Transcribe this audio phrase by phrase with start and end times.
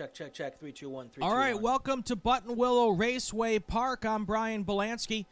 [0.00, 0.58] Check, check, check.
[0.58, 1.22] Three, two, one, three.
[1.22, 1.62] All two, right, one.
[1.62, 4.06] welcome to Buttonwillow Raceway Park.
[4.06, 5.26] I'm Brian Belansky.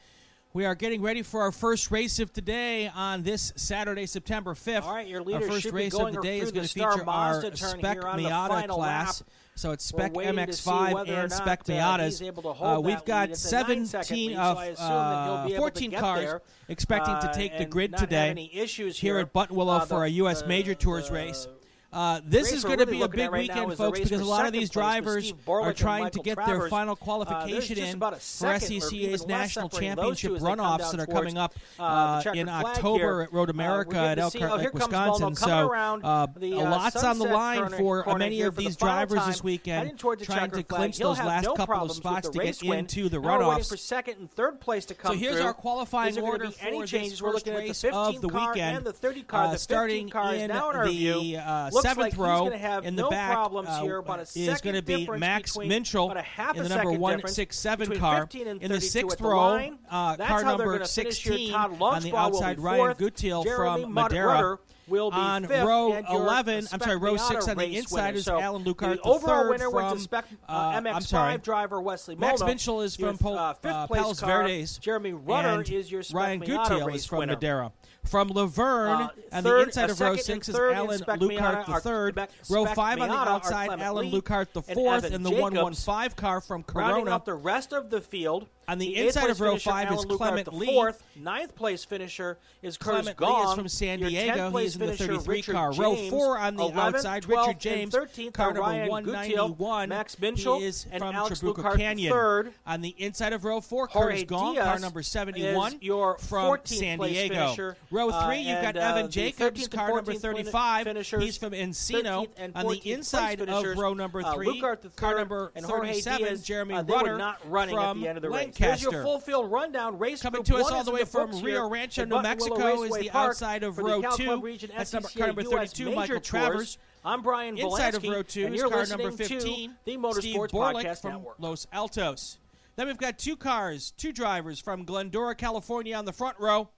[0.52, 4.82] We are getting ready for our first race of today on this Saturday, September 5th.
[4.82, 7.52] All right, your our first race of the day is going to feature our Mazda
[7.52, 9.22] turn Spec here on the Miata class.
[9.22, 9.30] lap.
[9.54, 12.18] So it's Spec waiting to see MX5 whether and Spec uh, Miatas.
[12.18, 13.30] to hold we've got lead.
[13.30, 16.20] It's a nine-second 17 lead, so of I assume that he'll uh, be 14 cars
[16.20, 20.04] there, expecting to uh, take the grid today any issues here at Buttonwillow Uh, for
[20.04, 20.44] a U.S.
[20.46, 21.48] Major Tours race.
[21.90, 24.24] Uh, this race is going to really be a big right weekend, folks, because a
[24.24, 28.10] lot of these drivers are trying to get their final Uh, qualification just in for
[28.12, 32.46] SCCA's national championship two as they come runoffs that are coming up uh, uh, in
[32.48, 33.22] October here.
[33.22, 35.34] at Road Uh, America at Elkhart oh, Lake, Wisconsin.
[35.34, 38.60] So uh, the, a uh, lot's on the line corner- for corner many of for
[38.60, 41.92] the these drivers this weekend, heading towards the trying to clinch those last couple of
[41.92, 43.68] spots to get into the Now we're waiting runoffs.
[43.70, 46.50] for second and third place to come So here's our qualifying Is there gonna order
[46.50, 47.12] for changes?
[47.12, 48.76] this We're first looking at the race 15 of the weekend.
[48.76, 49.44] and the 30 car.
[49.44, 52.96] Uh, the 15 starting in the uh, Looks seventh like he's row gonna have in
[52.96, 53.98] the no back problems uh, here.
[53.98, 56.84] About a is going to be Max between- Minchel about a half in the number
[56.90, 59.36] second one six seven car in the sixth row.
[59.36, 59.78] line.
[59.90, 61.32] Uh, car number gonna finish here.
[61.32, 62.60] 16 on the outside.
[62.60, 62.94] Ryan.
[62.96, 64.58] Gutiel from Madeira.
[64.88, 68.16] Will be on fifth, row 11, I'm sorry, row 6 on the inside winner.
[68.16, 71.38] is So Alan Lucar, The overall third winner from, Spec uh, uh, MX5 I'm sorry.
[71.38, 72.40] driver Wesley Max.
[72.40, 74.42] Minchel is from Pol- uh, fifth uh, place Palos car.
[74.44, 74.78] Verdes.
[74.78, 77.34] Jeremy Rudder is your Spec Ryan Gutiel is from winner.
[77.34, 77.70] Madeira.
[78.08, 82.18] From Laverne, Uh, on third- the inside of row six is Alan Lucart are third.
[82.48, 86.16] Row five on the outside, Alan Lucart the fourth, Evan and the one one five
[86.16, 86.94] car from Corona.
[86.94, 88.46] Rounding out the rest of the field.
[88.68, 90.66] On the inside of row five is Alan Clement the Lee.
[90.66, 93.56] Fourth, ninth place finisher is Curtis Clement Lee is Gong.
[93.56, 94.34] from San Diego.
[94.34, 95.72] 10th place He's in the 33 Richard car.
[95.72, 97.94] Row four on the 11th, outside, 12th, Richard James.
[97.94, 99.54] And 13th car number Ryan 191.
[99.54, 102.12] Gutiel, Max Minchel, he is and from Alex Lucart Canyon.
[102.12, 102.52] third.
[102.66, 106.18] On the inside of row four, Jorge Curtis Gong, Diaz car number 71 is your
[106.18, 107.34] from 14th San Diego.
[107.34, 107.76] finisher.
[107.90, 110.84] Row Uh, three, you've got uh, Evan Jacobs, car number 35.
[110.84, 112.28] finishers, He's from Encino.
[112.54, 114.60] On the inside of row number uh, three,
[114.96, 118.18] car number and Jorge 37, Diaz, Jeremy they were not running from at the end
[118.18, 118.36] of the race.
[118.36, 118.57] Lancaster.
[118.58, 119.98] There's your full field rundown.
[119.98, 123.30] Race Coming to us all the way from Rio Rancho, New Mexico, is the Park
[123.30, 124.40] outside of row two.
[124.40, 126.20] Region That's number- car number 32, Major Michael.
[126.20, 126.78] Travers.
[127.04, 130.84] I'm Brian Inside of row two is car number 15, to the Steve Motorsports Borlick
[130.84, 131.36] Podcast from Network.
[131.38, 132.38] Los Altos.
[132.76, 136.68] Then we've got two cars, two drivers from Glendora, California on the front row.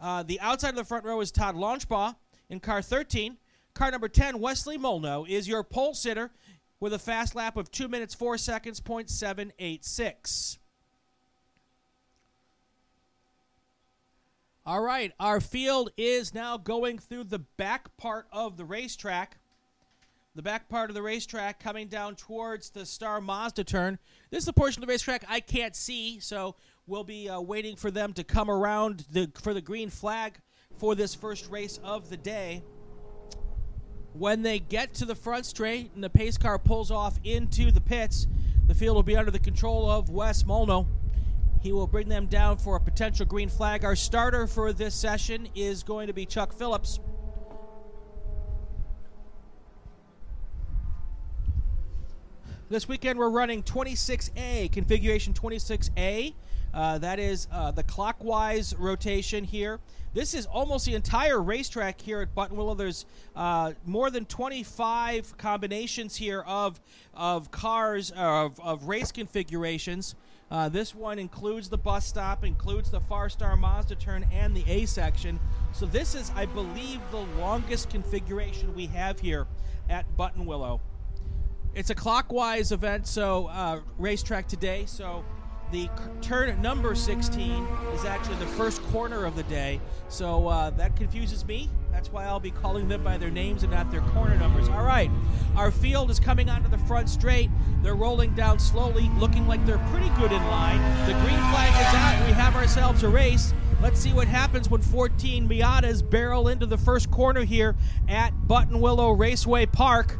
[0.00, 2.16] Uh, the outside of the front row is Todd Launchbaugh
[2.50, 3.38] in car 13.
[3.74, 6.30] Car number 10, Wesley Molno, is your pole sitter
[6.80, 10.58] with a fast lap of 2 minutes 4 seconds, .786.
[14.64, 19.38] All right, our field is now going through the back part of the racetrack.
[20.36, 23.98] The back part of the racetrack coming down towards the Star Mazda turn.
[24.30, 26.54] This is the portion of the racetrack I can't see, so
[26.86, 30.38] we'll be uh, waiting for them to come around the, for the green flag
[30.78, 32.62] for this first race of the day.
[34.12, 37.80] When they get to the front straight and the pace car pulls off into the
[37.80, 38.28] pits,
[38.68, 40.86] the field will be under the control of Wes Molno.
[41.62, 43.84] He will bring them down for a potential green flag.
[43.84, 46.98] Our starter for this session is going to be Chuck Phillips.
[52.68, 56.34] This weekend we're running 26A, configuration 26A.
[56.74, 59.78] Uh, that is uh, the clockwise rotation here.
[60.14, 62.76] This is almost the entire racetrack here at Buttonwillow.
[62.76, 63.06] There's
[63.36, 66.80] uh, more than 25 combinations here of
[67.14, 70.14] of cars of, of race configurations.
[70.52, 74.62] Uh, this one includes the bus stop, includes the Far Star Mazda turn, and the
[74.70, 75.40] A section.
[75.72, 79.46] So this is, I believe, the longest configuration we have here
[79.88, 80.80] at Buttonwillow.
[81.74, 84.84] It's a clockwise event, so uh, racetrack today.
[84.84, 85.24] So
[85.70, 85.88] the
[86.20, 89.80] turn number 16 is actually the first corner of the day.
[90.08, 91.70] So uh, that confuses me.
[91.90, 94.68] That's why I'll be calling them by their names and not their corner numbers.
[94.68, 95.10] All right,
[95.56, 97.48] our field is coming onto the front straight.
[97.82, 100.80] They're rolling down slowly, looking like they're pretty good in line.
[101.06, 102.26] The green flag is out.
[102.26, 103.52] We have ourselves a race.
[103.82, 107.74] Let's see what happens when 14 Miatas barrel into the first corner here
[108.08, 110.16] at Buttonwillow Raceway Park.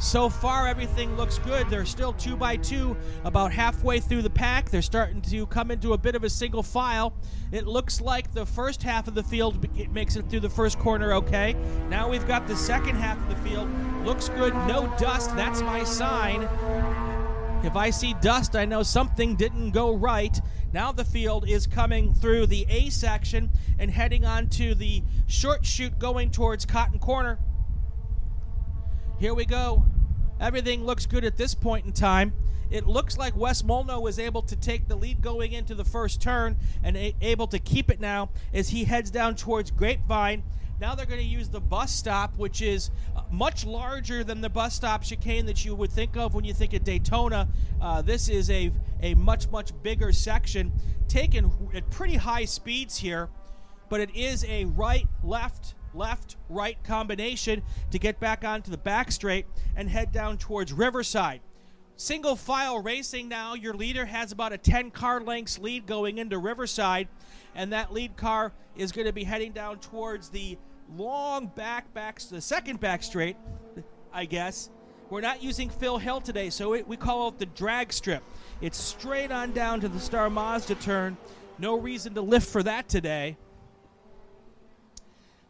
[0.00, 1.68] So far, everything looks good.
[1.68, 4.70] They're still two by two, about halfway through the pack.
[4.70, 7.12] They're starting to come into a bit of a single file.
[7.52, 11.12] It looks like the first half of the field makes it through the first corner
[11.12, 11.54] okay.
[11.90, 13.68] Now we've got the second half of the field.
[14.02, 15.36] Looks good, no dust.
[15.36, 16.48] That's my sign.
[17.62, 20.40] If I see dust, I know something didn't go right.
[20.72, 25.66] Now the field is coming through the A section and heading on to the short
[25.66, 27.38] chute going towards Cotton Corner.
[29.20, 29.84] Here we go.
[30.40, 32.32] Everything looks good at this point in time.
[32.70, 36.22] It looks like Wes Molno was able to take the lead going into the first
[36.22, 40.42] turn and able to keep it now as he heads down towards Grapevine.
[40.80, 44.48] Now they're going to use the bus stop, which is uh, much larger than the
[44.48, 47.46] bus stop chicane that you would think of when you think of Daytona.
[47.78, 48.72] Uh, this is a,
[49.02, 50.72] a much, much bigger section,
[51.08, 53.28] taken at pretty high speeds here,
[53.90, 59.12] but it is a right, left, left, right combination to get back onto the back
[59.12, 59.46] straight
[59.76, 61.40] and head down towards Riverside.
[61.96, 63.54] Single file racing now.
[63.54, 67.08] Your leader has about a 10 car lengths lead going into Riverside,
[67.54, 70.56] and that lead car is going to be heading down towards the
[70.96, 73.36] long back, back, the second back straight,
[74.12, 74.70] I guess.
[75.10, 78.22] We're not using Phil Hill today, so it, we call it the drag strip.
[78.60, 81.16] It's straight on down to the Star Mazda turn.
[81.58, 83.36] No reason to lift for that today.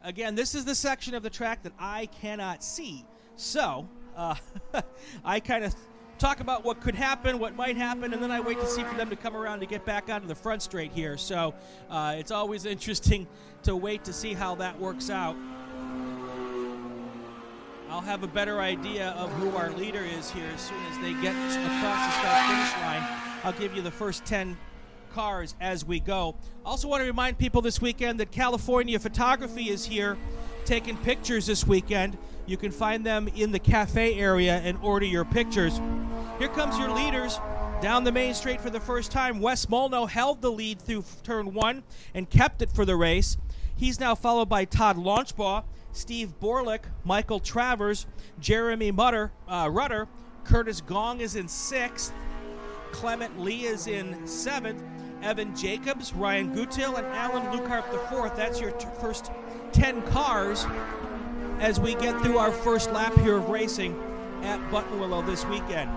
[0.03, 3.05] Again, this is the section of the track that I cannot see.
[3.37, 3.87] So,
[4.17, 4.35] uh,
[5.25, 5.75] I kind of
[6.19, 8.95] talk about what could happen, what might happen, and then I wait to see for
[8.95, 11.19] them to come around to get back onto the front straight here.
[11.19, 11.55] So,
[11.91, 13.27] uh, it's always interesting
[13.65, 15.37] to wait to see how that works out.
[17.91, 21.13] I'll have a better idea of who our leader is here as soon as they
[21.21, 23.03] get across the start finish line.
[23.43, 24.57] I'll give you the first 10
[25.13, 26.37] cars as we go.
[26.65, 30.17] Also, want to remind people this weekend that California Photography is here
[30.65, 32.17] taking pictures this weekend.
[32.47, 35.81] You can find them in the cafe area and order your pictures.
[36.39, 37.39] Here comes your leaders
[37.81, 39.41] down the main straight for the first time.
[39.41, 41.83] Wes Molno held the lead through turn one
[42.15, 43.37] and kept it for the race.
[43.77, 48.07] He's now followed by Todd Launchbaugh, Steve Borlick, Michael Travers,
[48.39, 50.07] Jeremy Mutter, uh, Rudder,
[50.45, 52.13] Curtis Gong is in sixth,
[52.93, 54.83] Clement Lee is in seventh,
[55.23, 58.37] Evan Jacobs, Ryan Gutiel, and Alan Lukart the fourth.
[58.37, 59.31] That's your t- first
[59.73, 60.67] 10 cars
[61.59, 64.01] as we get through our first lap here of racing
[64.43, 65.91] at Buttonwillow this weekend.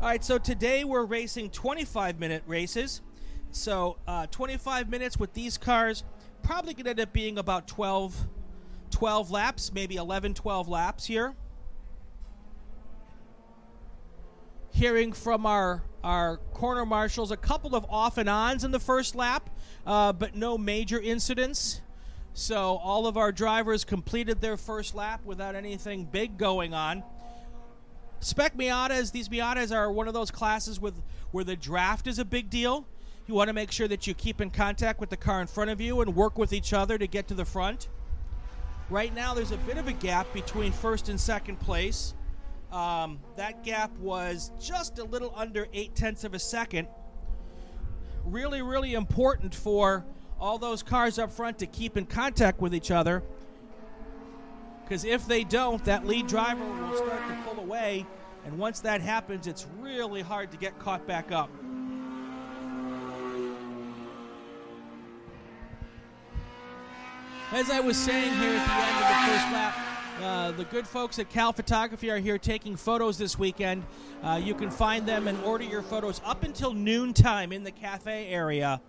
[0.00, 3.00] All right, so today we're racing 25 minute races.
[3.50, 6.04] So uh, 25 minutes with these cars
[6.42, 8.26] probably could end up being about 12,
[8.90, 11.34] 12 laps, maybe 11, 12 laps here.
[14.74, 19.14] Hearing from our our corner marshals, a couple of off and ons in the first
[19.14, 19.48] lap,
[19.86, 21.80] uh, but no major incidents.
[22.32, 27.04] So all of our drivers completed their first lap without anything big going on.
[28.18, 31.00] Spec Miatas, these Miatas are one of those classes with
[31.30, 32.84] where the draft is a big deal.
[33.28, 35.70] You want to make sure that you keep in contact with the car in front
[35.70, 37.88] of you and work with each other to get to the front.
[38.90, 42.14] Right now, there's a bit of a gap between first and second place.
[42.74, 46.88] Um, that gap was just a little under eight tenths of a second.
[48.24, 50.04] Really, really important for
[50.40, 53.22] all those cars up front to keep in contact with each other.
[54.82, 58.06] Because if they don't, that lead driver will start to pull away.
[58.44, 61.50] And once that happens, it's really hard to get caught back up.
[67.52, 69.83] As I was saying here at the end of the first lap,
[70.20, 73.84] uh, the good folks at Cal Photography are here taking photos this weekend.
[74.22, 78.28] Uh, you can find them and order your photos up until noontime in the cafe
[78.28, 78.80] area.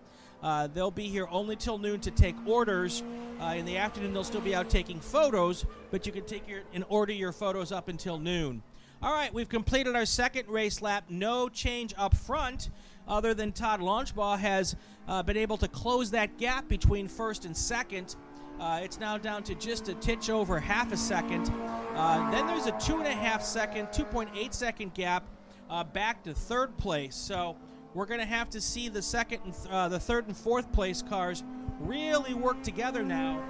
[0.44, 3.04] Uh, they'll be here only till noon to take orders.
[3.42, 6.62] Uh, in the afternoon, they'll still be out taking photos, but you can take your
[6.74, 8.62] and order your photos up until noon.
[9.01, 11.06] All right, we've completed our second race lap.
[11.10, 12.69] No change up front,
[13.07, 14.75] other than Todd Launchbaugh has
[15.07, 18.16] uh, been able to close that gap between first and second.
[18.60, 21.52] Uh, it's now down to just a titch over half a second.
[21.94, 25.26] Uh, then there's a two and a half second, 2.8 second gap
[25.69, 27.16] uh, back to third place.
[27.16, 27.57] So
[27.94, 30.71] we're going to have to see the second, and th- uh, the third and fourth
[30.71, 31.44] place cars
[31.81, 33.44] really work together now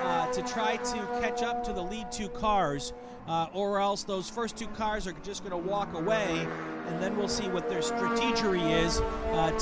[0.00, 2.92] uh, to try to catch up to the lead two cars,
[3.28, 6.46] uh, or else those first two cars are just going to walk away,
[6.88, 8.98] and then we'll see what their strategery is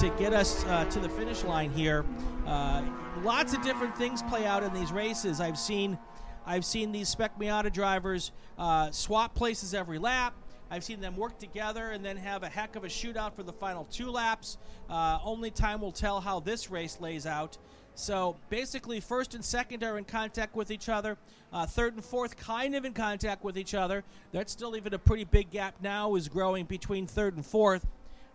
[0.00, 0.62] to get us
[0.92, 2.04] to the finish line here.
[2.46, 2.82] Uh,
[3.22, 5.40] lots of different things play out in these races.
[5.40, 5.98] I've seen,
[6.46, 10.34] I've seen these Spec Miata drivers uh, swap places every lap.
[10.70, 13.52] I've seen them work together and then have a heck of a shootout for the
[13.52, 14.58] final two laps.
[14.90, 17.58] Uh, only time will tell how this race lays out.
[17.94, 21.16] So basically, first and second are in contact with each other.
[21.52, 24.04] Uh, third and fourth, kind of in contact with each other.
[24.32, 27.86] That's still even a pretty big gap now, is growing between third and fourth.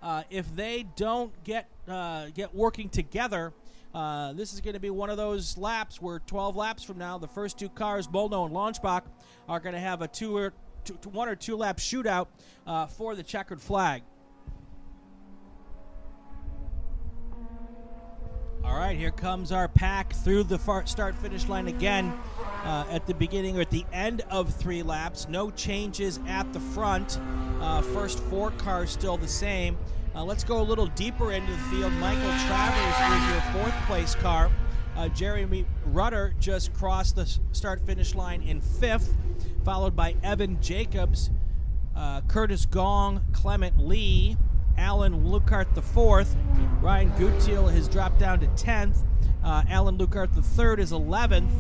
[0.02, 3.54] Uh, if they don't get uh, get working together,
[3.94, 7.18] uh, this is going to be one of those laps where 12 laps from now,
[7.18, 9.04] the first two cars, Molno and Launchbaugh,
[9.48, 10.54] are going to have a two or
[10.86, 12.28] two, one or two lap shootout
[12.66, 14.02] uh, for the checkered flag.
[18.64, 22.14] All right, here comes our pack through the start finish line again
[22.64, 25.28] uh, at the beginning or at the end of three laps.
[25.28, 27.20] No changes at the front.
[27.60, 29.78] Uh, first four cars still the same.
[30.14, 31.94] Uh, let's go a little deeper into the field.
[31.94, 34.52] Michael Travers is your fourth place car.
[34.96, 39.16] Uh, Jeremy Rudder just crossed the start finish line in fifth,
[39.64, 41.30] followed by Evan Jacobs,
[41.96, 44.36] uh, Curtis Gong, Clement Lee,
[44.78, 46.36] Alan Lukart the fourth.
[46.82, 49.06] Ryan Gutiel has dropped down to 10th.
[49.44, 51.52] Uh, Alan Lukart the third is 11th.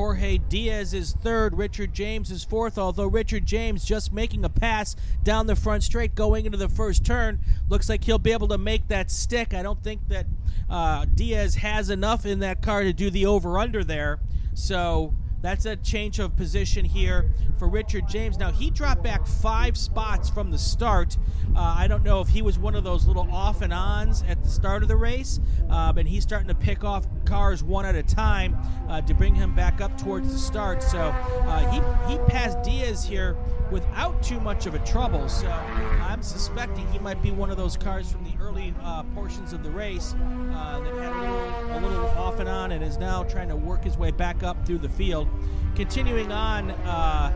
[0.00, 1.58] Jorge Diaz is third.
[1.58, 6.14] Richard James is fourth, although Richard James just making a pass down the front straight
[6.14, 7.38] going into the first turn.
[7.68, 9.52] Looks like he'll be able to make that stick.
[9.52, 10.24] I don't think that
[10.70, 14.20] uh, Diaz has enough in that car to do the over under there.
[14.54, 18.38] So that's a change of position here for Richard James.
[18.38, 21.16] Now, he dropped back five spots from the start.
[21.54, 24.42] Uh, I don't know if he was one of those little off and ons at
[24.42, 27.94] the start of the race, uh, but he's starting to pick off cars one at
[27.94, 28.56] a time
[28.88, 30.82] uh, to bring him back up towards the start.
[30.82, 33.36] So uh, he, he passed Diaz here
[33.70, 35.28] without too much of a trouble.
[35.28, 39.52] So I'm suspecting he might be one of those cars from the early uh, portions
[39.52, 42.98] of the race uh, that had a little, a little off and on and is
[42.98, 45.28] now trying to work his way back up through the field.
[45.74, 47.32] Continuing on, uh,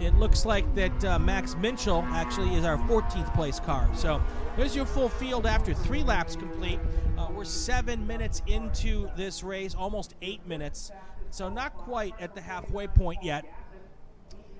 [0.00, 3.88] it looks like that uh, Max Minchel actually is our 14th place car.
[3.94, 4.22] So
[4.56, 6.78] there's your full field after three laps complete.
[7.18, 10.90] Uh, we're seven minutes into this race, almost eight minutes.
[11.30, 13.44] So not quite at the halfway point yet.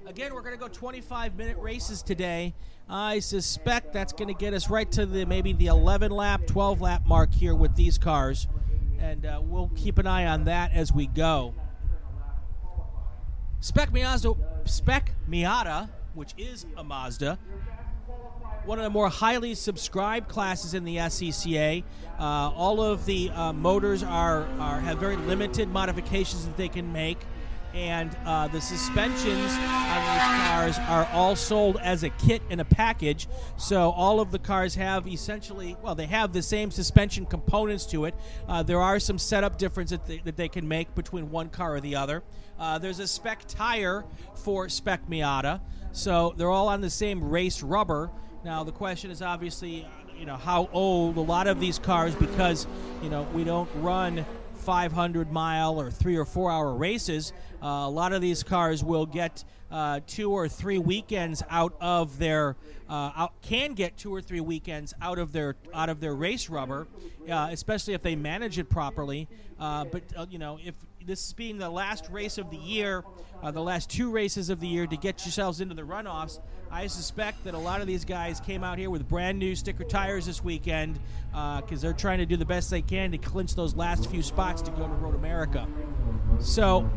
[0.07, 2.55] Again, we're going to go 25 minute races today.
[2.89, 6.81] I suspect that's going to get us right to the maybe the 11 lap, 12
[6.81, 8.47] lap mark here with these cars,
[9.01, 11.55] and uh, we'll keep an eye on that as we go.
[13.61, 17.39] Spec Miata, Spec Miata, which is a Mazda,
[18.65, 21.85] one of the more highly subscribed classes in the SCCA.
[22.19, 26.93] Uh, all of the uh, motors are, are have very limited modifications that they can
[26.93, 27.19] make
[27.77, 32.65] and uh, the suspensions on these cars are all sold as a kit in a
[32.65, 33.29] package.
[33.59, 38.07] So all of the cars have essentially, well, they have the same suspension components to
[38.07, 38.15] it.
[38.49, 41.75] Uh, there are some setup differences that they, that they, can make between one car
[41.75, 42.23] or the other.
[42.59, 45.61] Uh, there's a spec tire for Spec Miata,
[45.93, 48.11] so they're all on the same race rubber.
[48.45, 49.87] Now the question is obviously,
[50.19, 52.67] you know, how old a lot of these cars because
[53.03, 54.25] you know we don't run
[54.67, 57.33] 500 mile or three or four hour races.
[57.63, 62.19] Uh, a lot of these cars will get uh, two or three weekends out of
[62.19, 62.57] their
[62.89, 66.49] uh, out, can get two or three weekends out of their out of their race
[66.49, 66.87] rubber,
[67.31, 69.29] uh, especially if they manage it properly.
[69.59, 70.75] Uh, but uh, you know if
[71.07, 73.05] this being the last race of the year,
[73.41, 76.41] uh, the last two races of the year to get yourselves into the runoffs.
[76.69, 79.85] I suspect that a lot of these guys came out here with brand new sticker
[79.85, 80.99] tires this weekend
[81.31, 84.23] because uh, they're trying to do the best they can to clinch those last few
[84.23, 85.69] spots to go to Road America.
[86.41, 86.91] So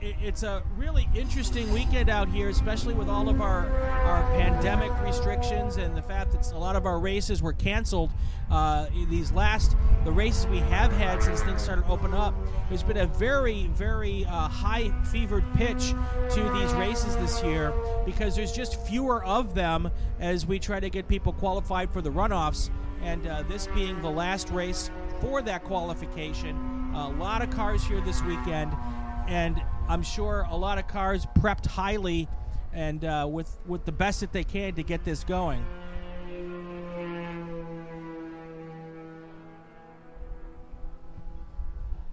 [0.00, 5.76] it's a really interesting weekend out here, especially with all of our, our pandemic restrictions
[5.76, 8.10] and the fact that a lot of our races were canceled.
[8.50, 12.34] Uh, these last, the races we have had since things started to open up,
[12.68, 15.94] there's been a very, very uh, high fevered pitch
[16.30, 17.72] to these races this year
[18.06, 19.90] because there's just fewer of them
[20.20, 22.70] as we try to get people qualified for the runoffs.
[23.02, 24.90] And uh, this being the last race
[25.20, 26.56] for that qualification,
[26.94, 28.72] a lot of cars here this weekend.
[29.28, 32.28] And I'm sure a lot of cars prepped highly
[32.74, 35.64] and uh, with with the best that they can to get this going.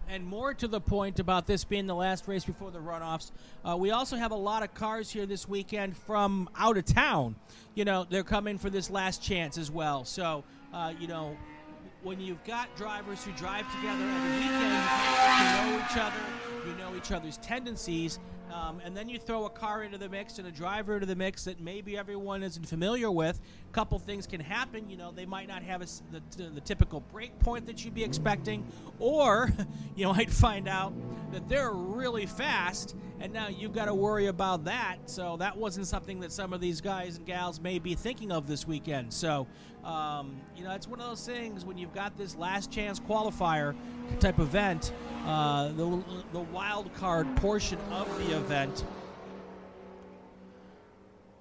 [0.08, 3.32] And more to the point about this being the last race before the runoffs,
[3.68, 7.36] uh, we also have a lot of cars here this weekend from out of town.
[7.74, 10.06] You know, they're coming for this last chance as well.
[10.06, 11.36] So, uh, you know,
[12.02, 16.24] when you've got drivers who drive together every weekend, you know each other,
[16.66, 18.20] you know each other's tendencies,
[18.52, 21.16] um, and then you throw a car into the mix and a driver into the
[21.16, 23.40] mix that maybe everyone isn't familiar with.
[23.70, 24.90] A couple things can happen.
[24.90, 28.04] You know, they might not have a, the, the typical break point that you'd be
[28.04, 28.66] expecting,
[29.00, 29.52] or
[29.96, 30.94] you might find out
[31.32, 32.96] that they're really fast,
[33.26, 34.98] and now you've got to worry about that.
[35.08, 38.46] So that wasn't something that some of these guys and gals may be thinking of
[38.46, 39.12] this weekend.
[39.12, 39.48] So,
[39.84, 43.74] um, you know, it's one of those things when you've got this last chance qualifier
[44.20, 44.94] type event,
[45.26, 46.04] uh, the,
[46.34, 48.86] the wild card portion of the event.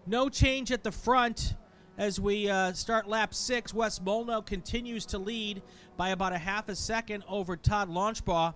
[0.07, 1.53] No change at the front
[1.99, 3.75] as we uh, start lap six.
[3.75, 5.61] Wes Molno continues to lead
[5.99, 8.55] by about a half a second over Todd Launchbaugh.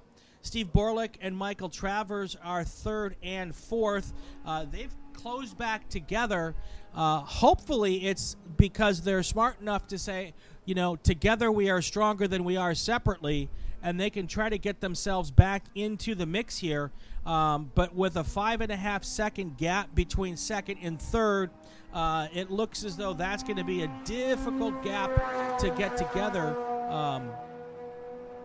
[0.49, 4.15] Steve Borlick and Michael Travers are third and fourth.
[4.47, 6.55] Uh, they've closed back together.
[6.95, 10.33] Uh, hopefully, it's because they're smart enough to say,
[10.65, 13.51] you know, together we are stronger than we are separately
[13.83, 16.93] and they can try to get themselves back into the mix here.
[17.27, 21.51] Um, but with a five and a half second gap between second and third,
[21.93, 26.57] uh, it looks as though that's going to be a difficult gap to get together
[26.89, 27.31] Um,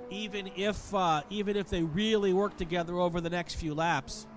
[0.10, 4.28] even if uh, even if they really work together over the next few laps.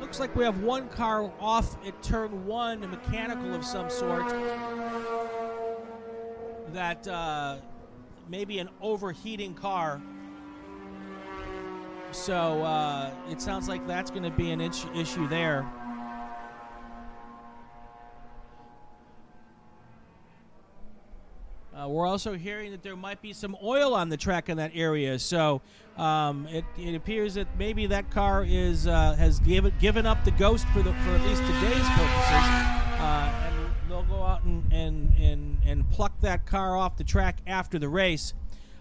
[0.00, 4.28] Looks like we have one car off at turn one, a mechanical of some sort.
[6.72, 7.56] That uh,
[8.28, 10.00] maybe an overheating car.
[12.12, 15.66] So uh, it sounds like that's going to be an issue there.
[21.94, 25.16] We're also hearing that there might be some oil on the track in that area,
[25.16, 25.62] so
[25.96, 30.32] um, it, it appears that maybe that car is uh, has given given up the
[30.32, 32.44] ghost for the for at least today's purposes,
[32.98, 37.38] uh, and they'll go out and, and and and pluck that car off the track
[37.46, 38.34] after the race.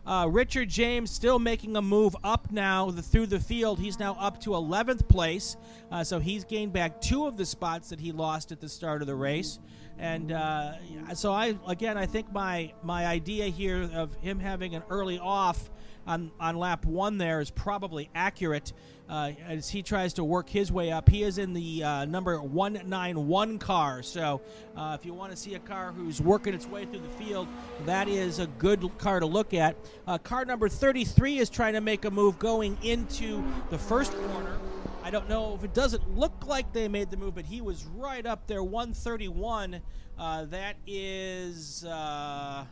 [0.05, 3.79] Uh, Richard James still making a move up now the, through the field.
[3.79, 5.55] He's now up to 11th place,
[5.91, 9.01] uh, so he's gained back two of the spots that he lost at the start
[9.01, 9.60] of the race.
[10.00, 10.73] And uh,
[11.13, 15.69] so I again, I think my my idea here of him having an early off
[16.05, 18.73] on on lap one there is probably accurate
[19.09, 21.09] uh, as he tries to work his way up.
[21.09, 24.01] He is in the uh, number 191 car.
[24.01, 24.41] So
[24.75, 27.47] uh, if you want to see a car who's working its way through the field,
[27.85, 29.75] that is a good car to look at.
[30.07, 34.57] Uh, car number 33 is trying to make a move going into the first corner.
[35.03, 37.83] I don't know if it doesn't look like they made the move, but he was
[37.83, 39.81] right up there, 131.
[40.17, 41.83] Uh, that is.
[41.83, 42.63] Uh,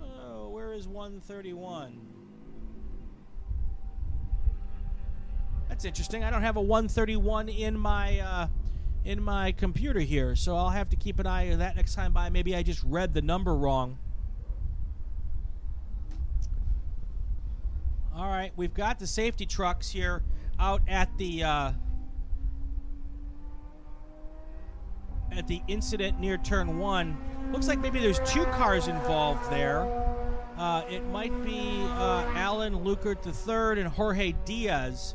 [0.00, 2.00] oh, where is 131?
[5.68, 6.22] That's interesting.
[6.22, 8.46] I don't have a 131 in my uh,
[9.04, 12.12] in my computer here, so I'll have to keep an eye on that next time
[12.12, 12.28] by.
[12.28, 13.98] Maybe I just read the number wrong.
[18.14, 20.22] All right, we've got the safety trucks here
[20.58, 21.72] out at the uh,
[25.32, 27.16] at the incident near turn one.
[27.52, 29.86] Looks like maybe there's two cars involved there.
[30.56, 35.14] Uh, it might be uh, Alan Lukert III and Jorge Diaz.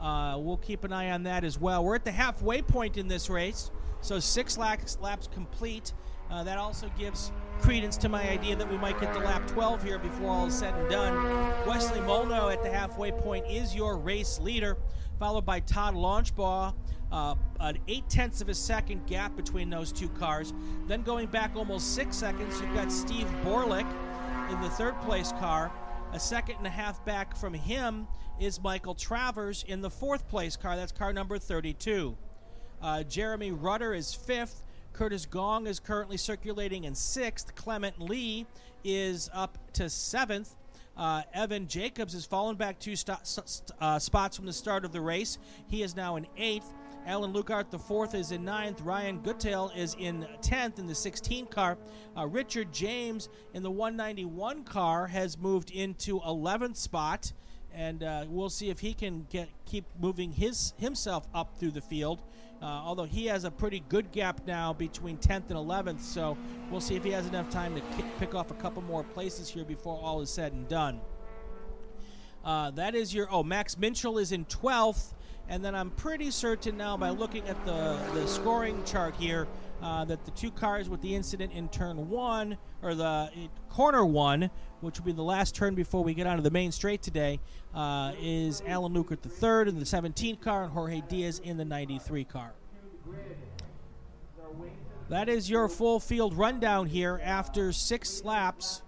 [0.00, 1.84] Uh, we'll keep an eye on that as well.
[1.84, 5.92] We're at the halfway point in this race, so six laps, laps complete.
[6.30, 9.82] Uh, that also gives credence to my idea that we might get to lap 12
[9.82, 11.14] here before all is said and done.
[11.66, 14.76] Wesley Molno at the halfway point is your race leader,
[15.18, 16.74] followed by Todd Launchbaugh.
[17.12, 20.54] Uh, an eight tenths of a second gap between those two cars.
[20.86, 23.86] Then going back almost six seconds, you've got Steve Borlick
[24.50, 25.72] in the third place car.
[26.12, 28.06] A second and a half back from him
[28.38, 30.76] is Michael Travers in the fourth place car.
[30.76, 32.16] That's car number 32.
[32.80, 34.64] Uh, Jeremy Rudder is fifth.
[35.00, 37.54] Curtis Gong is currently circulating in sixth.
[37.54, 38.44] Clement Lee
[38.84, 40.54] is up to seventh.
[40.94, 44.92] Uh, Evan Jacobs has fallen back two st- st- uh, spots from the start of
[44.92, 45.38] the race.
[45.68, 46.70] He is now in eighth.
[47.06, 48.82] Alan Lukart, the fourth, is in ninth.
[48.82, 51.78] Ryan Gutiel is in 10th in the 16 car.
[52.14, 57.32] Uh, Richard James in the 191 car has moved into 11th spot,
[57.72, 61.80] and uh, we'll see if he can get keep moving his himself up through the
[61.80, 62.20] field.
[62.62, 66.36] Uh, although he has a pretty good gap now between 10th and 11th, so
[66.70, 67.82] we'll see if he has enough time to
[68.18, 71.00] pick off a couple more places here before all is said and done.
[72.44, 73.28] Uh, that is your.
[73.30, 75.14] Oh, Max Minchell is in 12th.
[75.50, 79.48] And then I'm pretty certain now by looking at the, the scoring chart here
[79.82, 83.30] uh, that the two cars with the incident in turn one, or the
[83.68, 87.02] corner one, which will be the last turn before we get onto the main straight
[87.02, 87.40] today,
[87.74, 91.64] uh, is Alan Lukert the third in the 17 car and Jorge Diaz in the
[91.64, 92.52] 93 car.
[95.08, 98.82] That is your full field rundown here after six laps.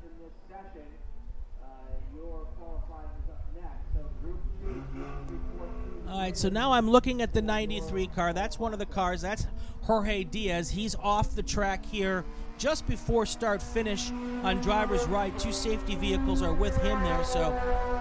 [6.08, 8.32] All right, so now I'm looking at the 93 car.
[8.32, 9.22] That's one of the cars.
[9.22, 9.46] That's
[9.80, 10.70] Jorge Diaz.
[10.70, 12.24] He's off the track here
[12.62, 14.12] just before start finish
[14.44, 15.36] on driver's right.
[15.36, 17.50] Two safety vehicles are with him there, so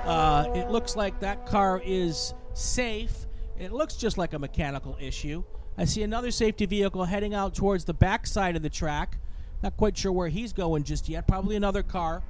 [0.05, 3.25] uh, it looks like that car is safe.
[3.57, 5.43] It looks just like a mechanical issue.
[5.79, 9.17] I see another safety vehicle heading out towards the back side of the track.
[9.63, 11.27] Not quite sure where he's going just yet.
[11.27, 12.21] Probably another car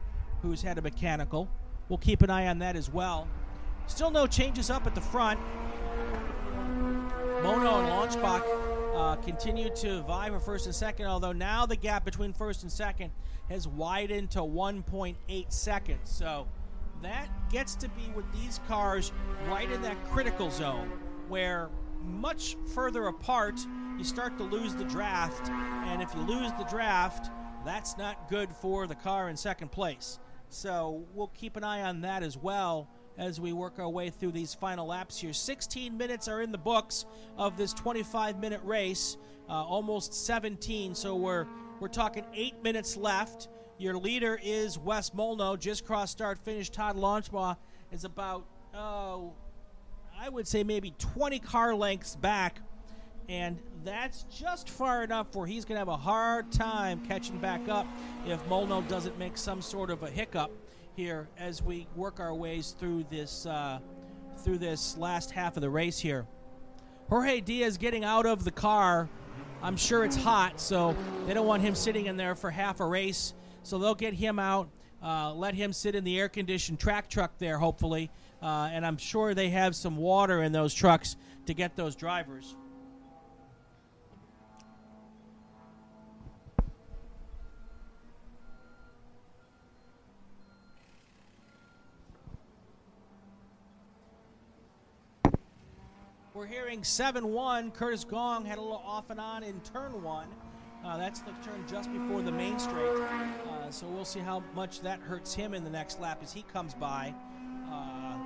[0.41, 1.49] who's had a mechanical.
[1.89, 3.27] We'll keep an eye on that as well.
[3.87, 5.37] Still no changes up at the front.
[7.43, 8.70] Molno and Launchbaugh
[9.01, 12.71] uh, continue to vie for first and second, although now the gap between first and
[12.71, 13.11] second
[13.49, 15.99] has widened to 1.8 seconds.
[16.03, 16.47] So
[17.01, 19.11] that gets to be with these cars
[19.47, 20.91] right in that critical zone
[21.27, 21.69] where
[22.03, 23.59] much further apart
[23.97, 25.49] you start to lose the draft.
[25.49, 27.31] And if you lose the draft,
[27.65, 30.19] that's not good for the car in second place.
[30.49, 34.31] So we'll keep an eye on that as well as we work our way through
[34.31, 35.33] these final laps here.
[35.33, 37.05] 16 minutes are in the books
[37.37, 39.17] of this 25 minute race,
[39.49, 40.95] uh, almost 17.
[40.95, 41.47] So we're
[41.79, 43.47] We're talking eight minutes left.
[43.79, 45.57] Your leader is Wes Molno.
[45.57, 46.69] Just cross start finish.
[46.69, 47.57] Todd Launchbaugh
[47.91, 48.45] is about,
[48.75, 49.33] oh,
[50.15, 52.61] I would say maybe 20 car lengths back.
[53.27, 57.67] And that's just far enough where he's going to have a hard time catching back
[57.67, 57.87] up
[58.27, 60.51] if Molno doesn't make some sort of a hiccup
[61.01, 63.79] here as we work our ways through this uh,
[64.43, 66.27] through this last half of the race here.
[67.09, 69.09] Jorge Diaz getting out of the car.
[69.63, 72.85] I'm sure it's hot, so they don't want him sitting in there for half a
[72.85, 73.33] race.
[73.63, 74.69] So they'll get him out,
[75.03, 78.11] uh, let him sit in the air conditioned track truck there, hopefully.
[78.39, 81.15] Uh, and I'm sure they have some water in those trucks
[81.47, 82.55] to get those drivers.
[96.41, 97.69] We're hearing 7 1.
[97.69, 100.27] Curtis Gong had a little off and on in turn one.
[100.83, 102.99] Uh, that's the turn just before the main straight.
[102.99, 106.41] Uh, so we'll see how much that hurts him in the next lap as he
[106.41, 107.13] comes by.
[107.71, 108.17] Uh,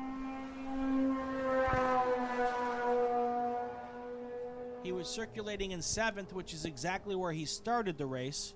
[4.82, 8.54] he was circulating in seventh, which is exactly where he started the race.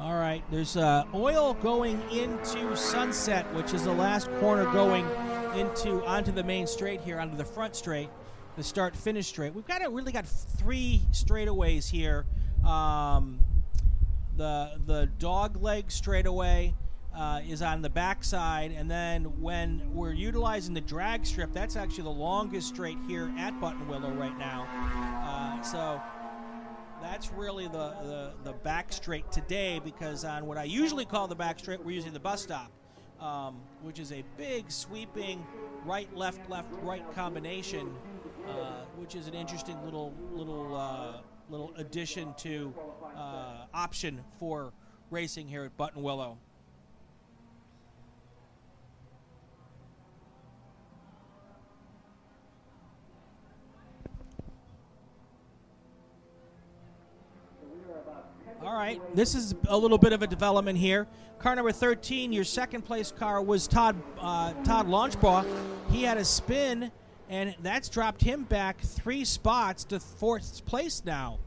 [0.00, 5.06] All right, there's uh, oil going into Sunset, which is the last corner going
[5.54, 8.08] into onto the main straight here, onto the front straight,
[8.56, 9.54] the start finish straight.
[9.54, 12.24] We've got really got three straightaways here.
[12.66, 13.40] Um,
[14.36, 16.74] the the dog leg straightaway
[17.14, 22.04] uh, is on the backside, and then when we're utilizing the drag strip, that's actually
[22.04, 24.66] the longest straight here at Buttonwillow right now.
[25.24, 26.00] Uh, so
[27.02, 31.34] that's really the, the, the back straight today because on what I usually call the
[31.34, 32.70] back straight, we're using the bus stop,
[33.20, 35.46] um, which is a big sweeping
[35.84, 37.94] right, left, left, right combination,
[38.48, 42.74] uh, which is an interesting little little uh, little addition to
[43.16, 44.72] uh, option for
[45.10, 46.36] racing here at Buttonwillow.
[58.68, 61.06] All right, this is a little bit of a development here.
[61.38, 65.46] Car number 13, your second place car was Todd uh, Todd Launchbaugh.
[65.90, 66.92] He had a spin,
[67.30, 71.38] and that's dropped him back three spots to fourth place now.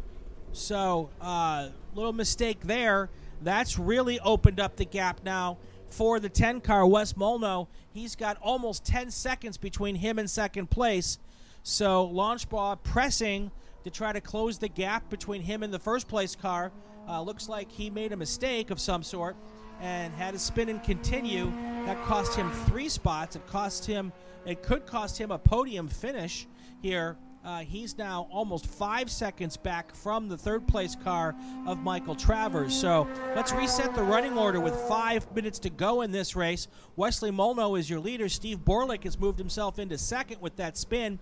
[0.51, 3.11] So, uh, little mistake there.
[3.43, 5.59] That's really opened up the gap now
[5.91, 7.67] for the 10 car, Wes Molno.
[7.93, 11.19] He's got almost 10 seconds between him and second place.
[11.61, 13.51] So, Launchbaugh pressing
[13.83, 16.71] to try to close the gap between him and the first place car.
[17.07, 19.35] Uh, looks like he made a mistake of some sort
[19.81, 21.51] and had to spin and continue.
[21.85, 23.35] That cost him three spots.
[23.35, 24.13] It cost him.
[24.45, 26.47] It could cost him a podium finish
[26.81, 27.17] here.
[27.43, 31.35] Uh, he's now almost five seconds back from the third place car
[31.65, 32.75] of Michael Travers.
[32.75, 36.67] So let's reset the running order with five minutes to go in this race.
[36.95, 38.29] Wesley Molno is your leader.
[38.29, 41.17] Steve Borlick has moved himself into second with that spin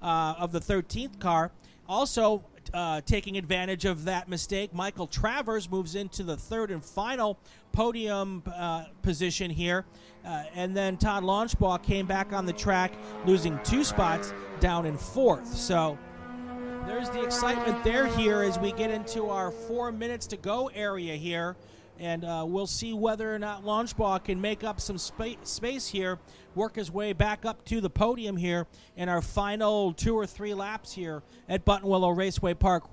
[0.00, 1.50] uh, of the 13th car.
[1.88, 7.38] Also, uh, taking advantage of that mistake, Michael Travers moves into the third and final
[7.72, 9.84] podium uh, position here.
[10.24, 12.92] Uh, and then Todd Launchbaugh came back on the track,
[13.26, 15.46] losing two spots down in fourth.
[15.46, 15.98] So
[16.86, 21.16] there's the excitement there here as we get into our four minutes to go area
[21.16, 21.56] here
[21.98, 26.18] and uh, we'll see whether or not Launchbaugh can make up some spa- space here,
[26.54, 30.54] work his way back up to the podium here in our final two or three
[30.54, 32.84] laps here at Buttonwillow Raceway Park.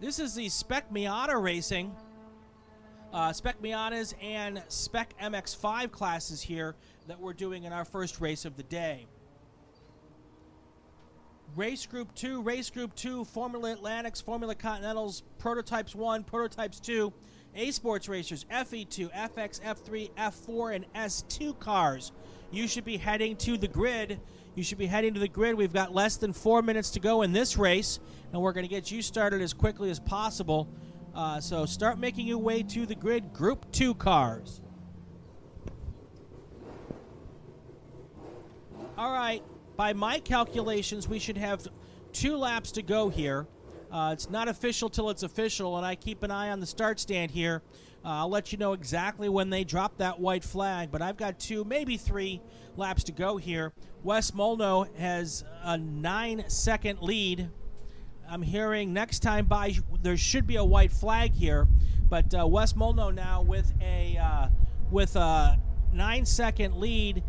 [0.00, 1.94] This is the Spec Miata Racing,
[3.12, 6.76] uh, Spec Miatas and Spec MX5 classes here
[7.08, 9.06] that we're doing in our first race of the day.
[11.56, 17.12] Race Group 2, Race Group 2, Formula Atlantics, Formula Continentals, Prototypes 1, Prototypes 2,
[17.58, 22.12] a Sports Racers, FE2, FX, F3, F4, and S2 cars.
[22.52, 24.20] You should be heading to the grid.
[24.54, 25.56] You should be heading to the grid.
[25.56, 27.98] We've got less than four minutes to go in this race,
[28.32, 30.68] and we're going to get you started as quickly as possible.
[31.16, 33.32] Uh, so start making your way to the grid.
[33.32, 34.60] Group 2 cars.
[38.96, 39.42] All right.
[39.76, 41.66] By my calculations, we should have
[42.12, 43.48] two laps to go here.
[43.90, 47.00] Uh, it's not official till it's official, and I keep an eye on the start
[47.00, 47.62] stand here.
[48.04, 51.38] Uh, I'll let you know exactly when they drop that white flag, but I've got
[51.38, 52.40] two, maybe three
[52.76, 53.72] laps to go here.
[54.02, 57.50] Wes Molno has a nine second lead.
[58.30, 61.66] I'm hearing next time by there should be a white flag here,
[62.08, 64.48] but uh, Wes Molno now with a uh,
[64.90, 65.58] with a
[65.92, 67.22] nine second lead.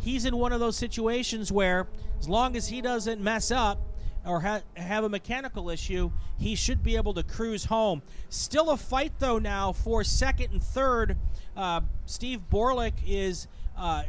[0.00, 3.87] He's in one of those situations where, as long as he doesn't mess up
[4.28, 8.02] or ha- have a mechanical issue, he should be able to cruise home.
[8.28, 11.16] Still a fight, though, now for second and third.
[11.56, 13.48] Uh, Steve Borlick is.
[13.76, 14.02] Uh,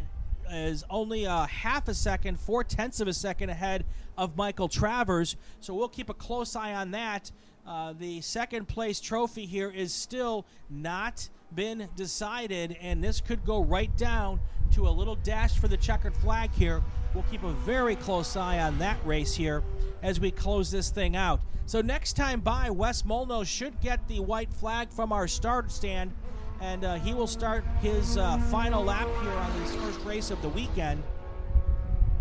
[0.52, 3.86] is only a half a second, four tenths of a second ahead
[4.18, 5.36] of Michael Travers.
[5.60, 7.32] So we'll keep a close eye on that.
[7.68, 13.64] Uh, the second place trophy here is still not been decided, and this could go
[13.64, 14.40] right down
[14.72, 16.82] to a little dash for the checkered flag here.
[17.14, 19.64] We'll keep a very close eye on that race here
[20.02, 21.42] as we close this thing out.
[21.66, 26.14] So next time by, Wes Molno should get the white flag from our start stand,
[26.62, 30.42] and uh, he will start his uh, final lap here on his first race of
[30.42, 31.04] the weekend.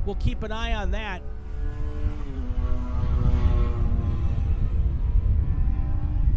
[0.04, 1.22] We'll keep an eye on that.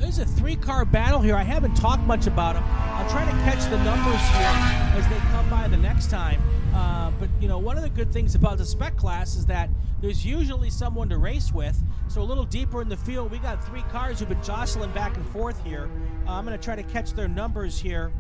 [0.02, 1.36] There's a three car battle here.
[1.36, 2.64] I haven't talked much about them.
[2.68, 6.42] I'll try to catch the numbers here as they come by the next time.
[6.74, 9.70] Uh, but, you know, one of the good things about the spec class is that
[10.02, 11.80] there's usually someone to race with.
[12.08, 15.16] So a little deeper in the field, we got three cars who've been jostling back
[15.18, 15.88] and forth here.
[16.28, 18.12] Uh, I'm going to try to catch their numbers here.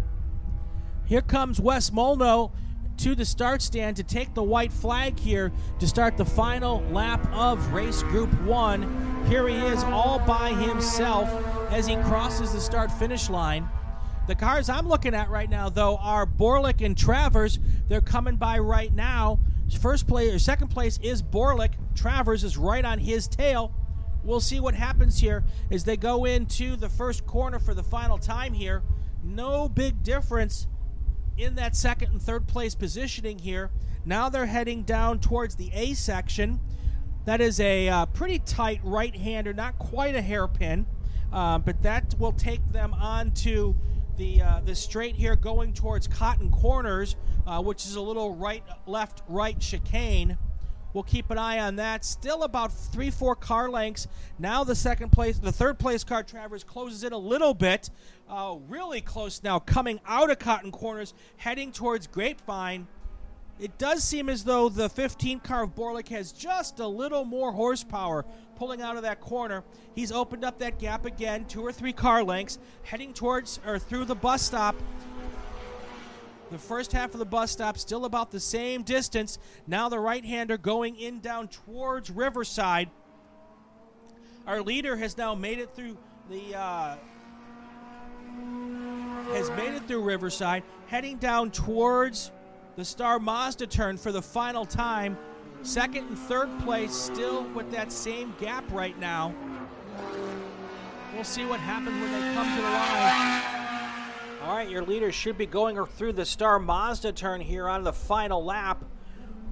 [1.05, 2.51] Here comes Wes Molno
[2.97, 7.27] to the start stand to take the white flag here to start the final lap
[7.33, 9.25] of race group one.
[9.27, 11.29] Here he is all by himself
[11.71, 13.67] as he crosses the start finish line.
[14.27, 17.59] The cars I'm looking at right now, though, are Borlick and Travers.
[17.87, 19.39] They're coming by right now.
[19.79, 21.71] First place or second place is Borlick.
[21.95, 23.73] Travers is right on his tail.
[24.23, 28.17] We'll see what happens here as they go into the first corner for the final
[28.17, 28.83] time here.
[29.23, 30.67] No big difference
[31.37, 33.71] in that second and third place positioning here.
[34.05, 36.59] Now they're heading down towards the A section.
[37.25, 40.85] That is a uh, pretty tight right hander, not quite a hairpin,
[41.31, 43.75] uh, but that will take them on to
[44.17, 47.15] the, uh, the straight here going towards Cotton Corners,
[47.47, 50.37] uh, which is a little right, left, right chicane.
[50.93, 52.03] We'll keep an eye on that.
[52.03, 54.07] Still about three, four car lengths.
[54.37, 57.89] Now the second place, the third place car, Travers closes in a little bit.
[58.29, 62.87] Uh, really close now, coming out of Cotton Corners, heading towards Grapevine.
[63.61, 67.51] It does seem as though the 15 car of Borlick has just a little more
[67.51, 69.63] horsepower pulling out of that corner.
[69.93, 74.05] He's opened up that gap again, two or three car lengths, heading towards or through
[74.05, 74.75] the bus stop.
[76.49, 79.37] The first half of the bus stop still about the same distance.
[79.67, 82.89] Now the right hander going in down towards Riverside.
[84.47, 85.99] Our leader has now made it through
[86.31, 86.95] the uh,
[89.33, 92.31] has made it through Riverside, heading down towards
[92.75, 95.17] the Star Mazda turn for the final time.
[95.63, 99.33] Second and third place still with that same gap right now.
[101.13, 103.61] We'll see what happens when they come to the line.
[104.43, 107.93] All right, your leader should be going through the Star Mazda turn here on the
[107.93, 108.83] final lap.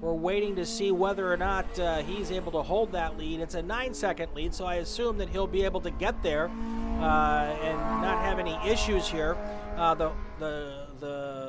[0.02, 3.42] We're waiting to see whether or not uh, he's able to hold that lead.
[3.42, 6.48] It's a nine second lead, so I assume that he'll be able to get there
[7.00, 9.36] uh, and not have any issues here.
[9.76, 11.49] Uh, the, the, the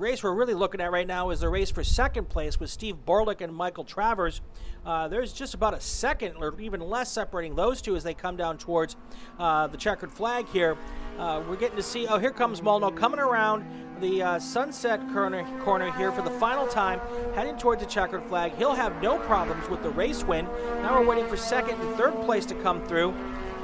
[0.00, 2.96] race we're really looking at right now is the race for second place with Steve
[3.06, 4.40] Borlick and Michael Travers.
[4.84, 8.34] Uh, there's just about a second or even less separating those two as they come
[8.34, 8.96] down towards
[9.38, 10.78] uh, the checkered flag here.
[11.18, 13.62] Uh, we're getting to see, oh, here comes Molno coming around
[14.00, 16.98] the uh, sunset corner, corner here for the final time,
[17.34, 18.54] heading towards the checkered flag.
[18.56, 20.46] He'll have no problems with the race win.
[20.80, 23.14] Now we're waiting for second and third place to come through.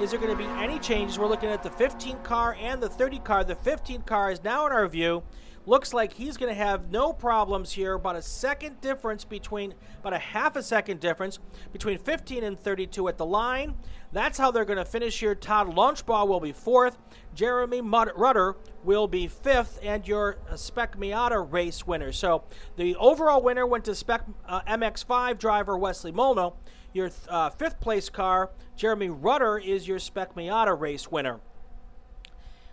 [0.02, 1.18] Is there going to be any changes?
[1.18, 3.42] We're looking at the 15 car and the 30 car.
[3.42, 5.22] The 15 car is now in our view.
[5.68, 7.94] Looks like he's going to have no problems here.
[7.94, 11.40] About a second difference between, about a half a second difference
[11.72, 13.74] between 15 and 32 at the line.
[14.12, 15.34] That's how they're going to finish here.
[15.34, 16.96] Todd Launchbaugh will be fourth.
[17.34, 22.12] Jeremy Rudder will be fifth, and your Spec Miata race winner.
[22.12, 22.44] So
[22.76, 26.54] the overall winner went to Spec uh, MX5 driver Wesley Molno.
[26.92, 31.40] Your uh, fifth place car, Jeremy Rudder, is your Spec Miata race winner.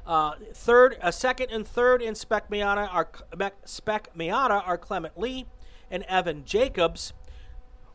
[0.06, 3.10] Uh, third, a second and third in Spec Miata are
[3.66, 5.46] Spec Miata are Clement Lee
[5.90, 7.14] and Evan Jacobs.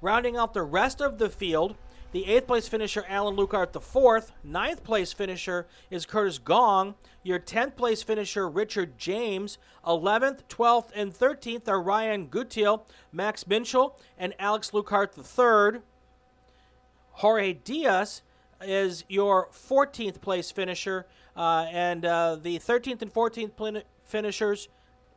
[0.01, 1.77] Rounding out the rest of the field,
[2.13, 4.33] the eighth place finisher Alan Lukart the fourth.
[4.43, 6.95] Ninth place finisher is Curtis Gong.
[7.23, 9.59] Your tenth place finisher Richard James.
[9.87, 15.83] Eleventh, twelfth, and thirteenth are Ryan Gutiel, Max Minchel, and Alex Lukart the third.
[17.11, 18.23] Jorge Diaz
[18.63, 21.07] is your 14th place finisher,
[21.39, 24.69] uh, and uh, the 13th and 14th plin- finishers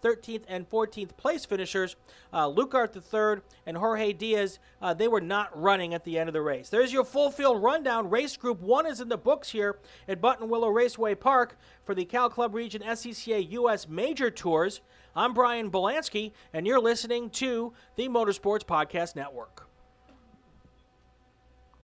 [0.02, 1.96] 13th and 14th place finishers,
[2.34, 6.34] uh, Lukart III and Jorge Diaz, uh, they were not running at the end of
[6.34, 6.70] the race.
[6.70, 8.10] There's your full field rundown.
[8.10, 12.30] Race Group 1 is in the books here at Buttonwillow Raceway Park for the Cal
[12.30, 13.88] Club Region SCCA U.S.
[13.88, 14.82] Major Tours.
[15.16, 19.71] I'm Brian Belansky, and you're listening to the Motorsports Podcast Network.